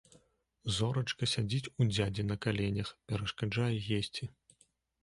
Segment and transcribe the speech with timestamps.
[0.77, 4.35] Зорачка сядзіць у дзядзі на каленях, перашкаджае есці.